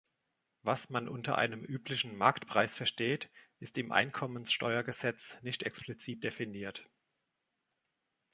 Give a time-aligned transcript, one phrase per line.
[0.63, 6.89] Was man unter einem üblichen Marktpreis versteht, ist im Einkommenssteuergesetz nicht explizit definiert.